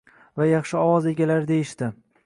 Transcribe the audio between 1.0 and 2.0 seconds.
egalari deyishdi.